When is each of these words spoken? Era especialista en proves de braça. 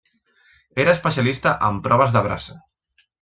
Era 0.83 0.95
especialista 0.97 1.53
en 1.67 1.77
proves 1.89 2.17
de 2.17 2.25
braça. 2.29 2.57